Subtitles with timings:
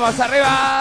[0.00, 0.79] Vamos arriba.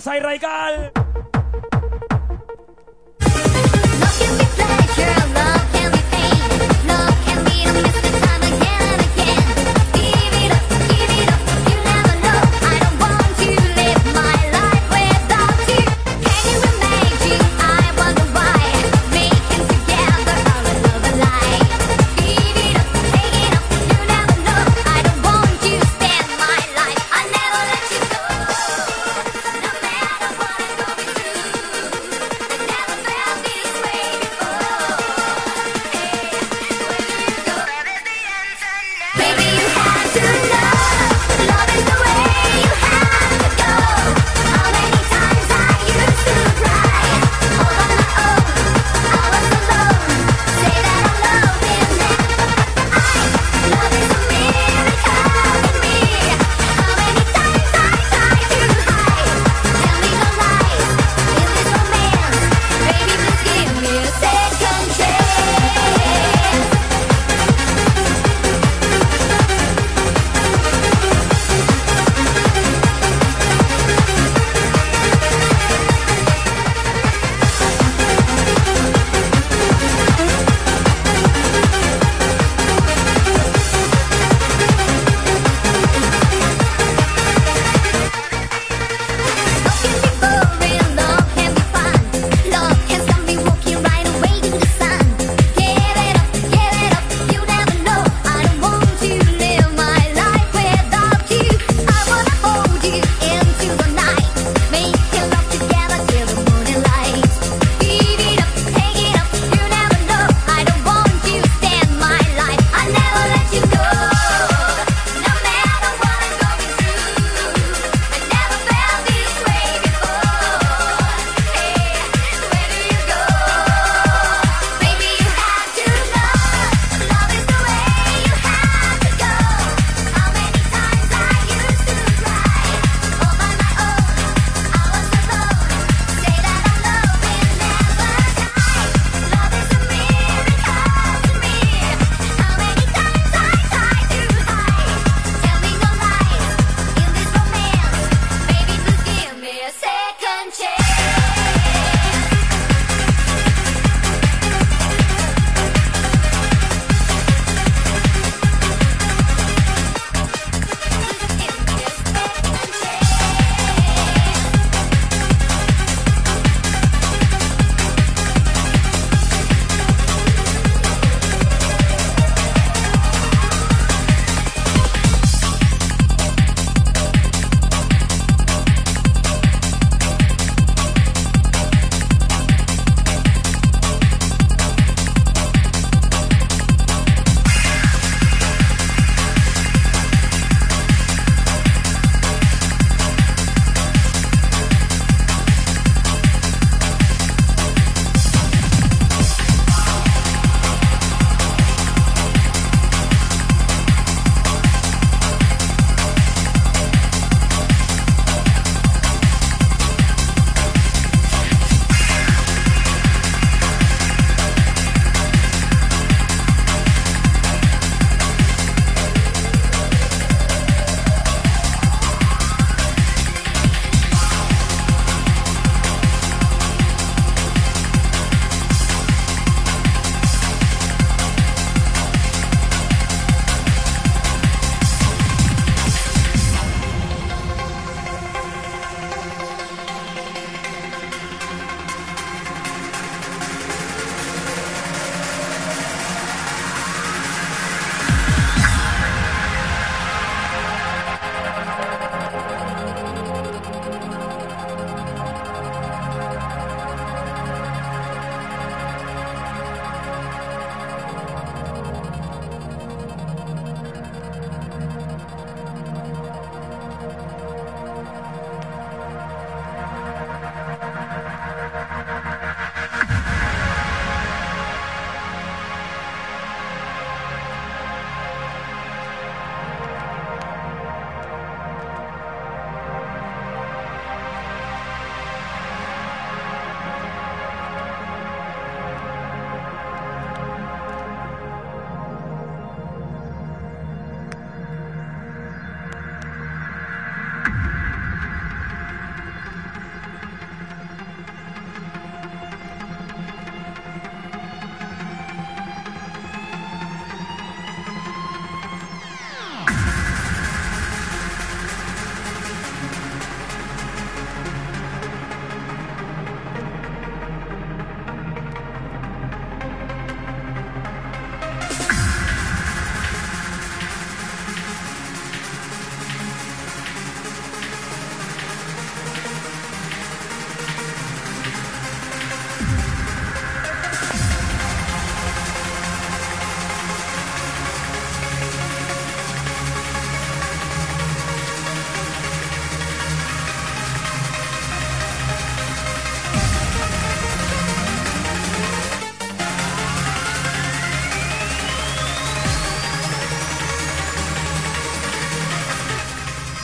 [0.00, 0.89] Vamos Radical.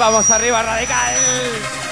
[0.09, 1.86] Vamos arriba, radical.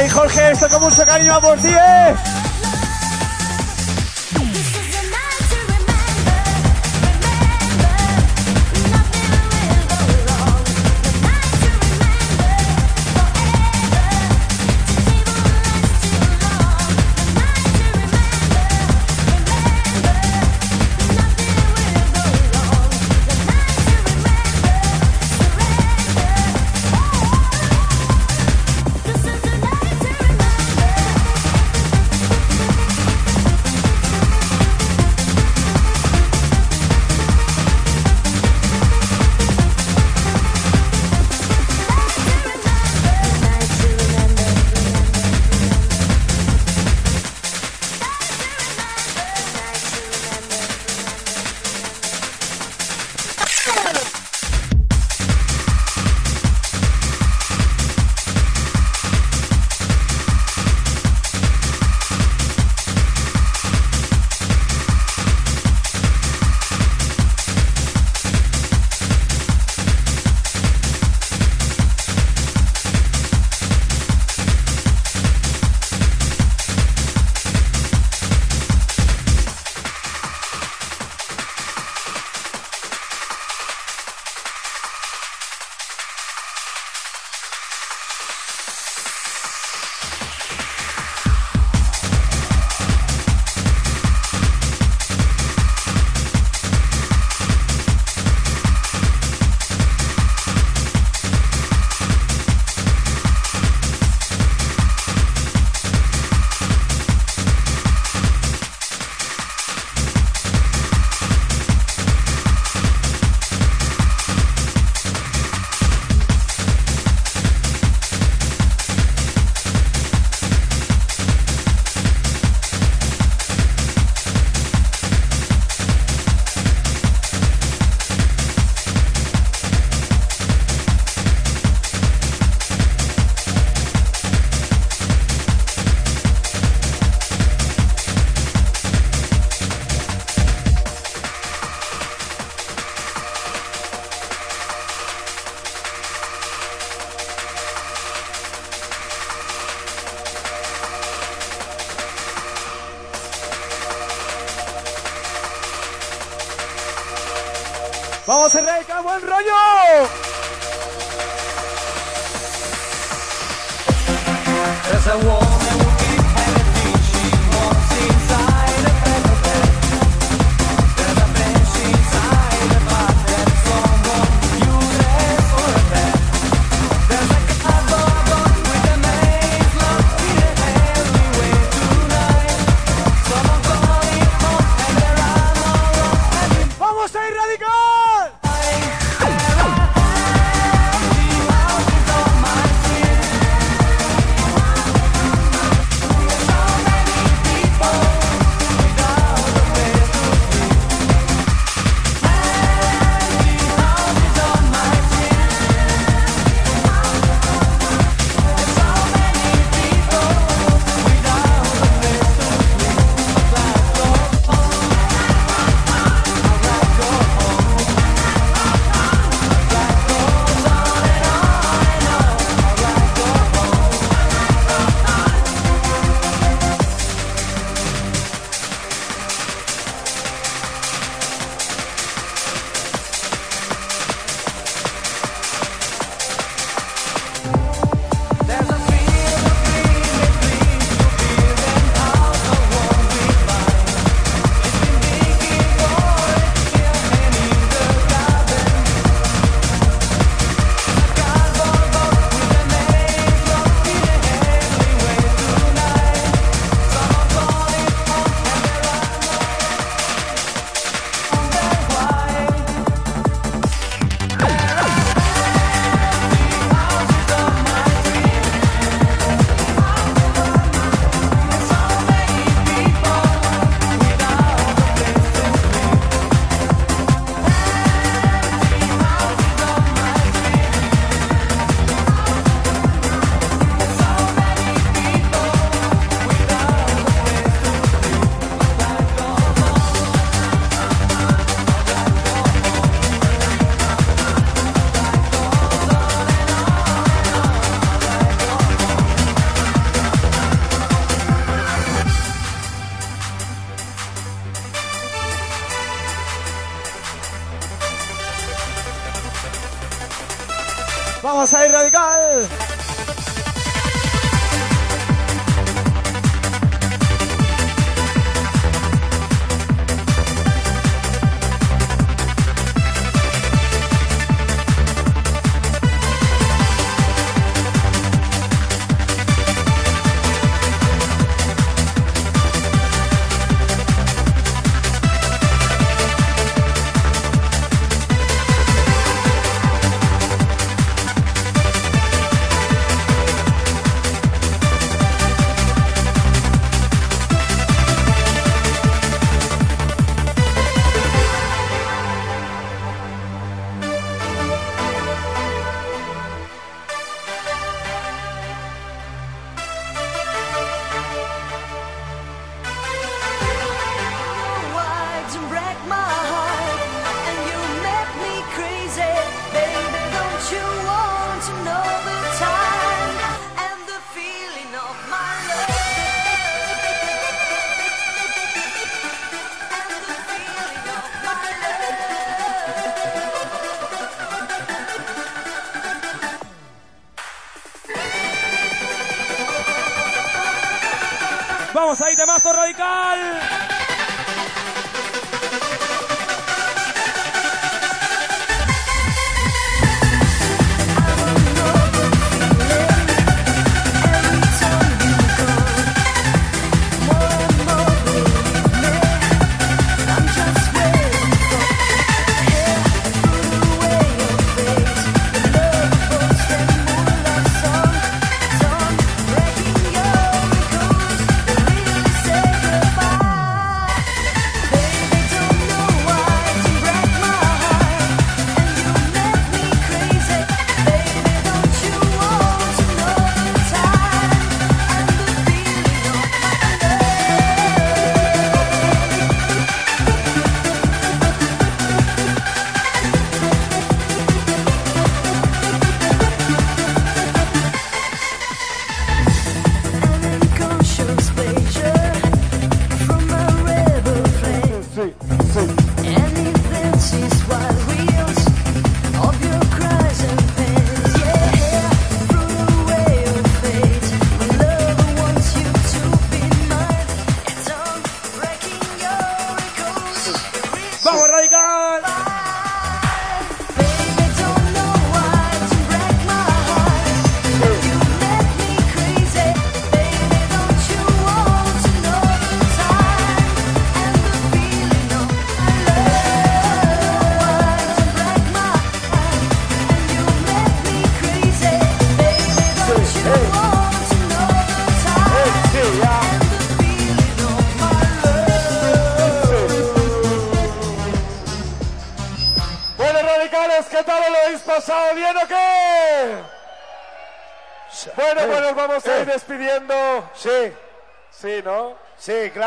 [0.00, 2.39] Ahí Jorge, esto como con mucho cariño, vamos 10.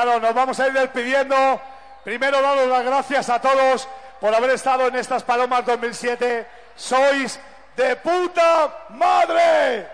[0.05, 1.61] Nos vamos a ir despidiendo.
[2.03, 3.87] Primero, daros las gracias a todos
[4.19, 6.47] por haber estado en estas Palomas 2007.
[6.75, 7.39] Sois
[7.75, 9.87] de puta madre.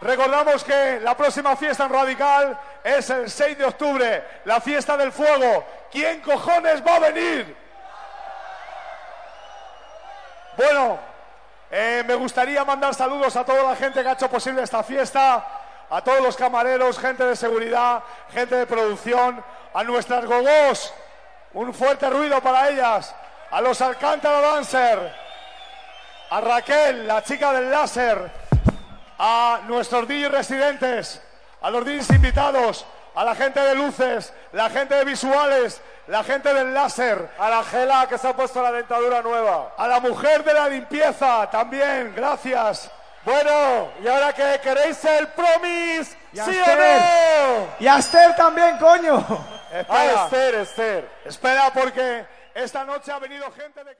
[0.00, 5.10] Recordamos que la próxima fiesta en Radical es el 6 de octubre, la fiesta del
[5.10, 5.64] fuego.
[5.90, 7.56] ¿Quién cojones va a venir?
[10.56, 10.98] Bueno,
[11.70, 15.44] eh, me gustaría mandar saludos a toda la gente que ha hecho posible esta fiesta,
[15.90, 18.02] a todos los camareros, gente de seguridad,
[18.32, 19.42] gente de producción,
[19.74, 20.92] a nuestras gogós,
[21.54, 23.14] un fuerte ruido para ellas,
[23.50, 25.12] a los Alcántara Dancer,
[26.30, 28.30] a Raquel, la chica del láser,
[29.18, 31.22] a nuestros DJs residentes,
[31.62, 36.52] a los DJs invitados, a la gente de luces, la gente de visuales, la gente
[36.52, 40.44] del láser, a la Gela que se ha puesto la dentadura nueva, a la mujer
[40.44, 42.90] de la limpieza también, gracias.
[43.24, 47.68] Bueno, y ahora que queréis el promis, ¿sí o no?
[47.80, 49.18] Y a Esther también, coño.
[49.72, 51.10] Espera, Esther, Esther.
[51.24, 53.96] Espera porque esta noche ha venido gente de.